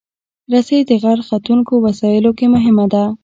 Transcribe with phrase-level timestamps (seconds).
[0.51, 3.03] رسۍ د غر ختونکو وسایلو کې مهمه ده.